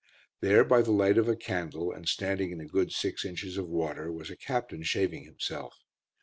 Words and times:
There 0.39 0.63
by 0.65 0.81
the 0.81 0.91
light 0.91 1.19
of 1.19 1.27
a 1.29 1.35
candle, 1.35 1.91
and 1.91 2.09
standing 2.09 2.49
in 2.49 2.59
a 2.59 2.65
good 2.65 2.91
six 2.91 3.23
inches 3.23 3.55
of 3.55 3.67
water, 3.67 4.11
was 4.11 4.31
a 4.31 4.35
captain 4.35 4.81
shaving 4.81 5.25
himself. 5.25 5.77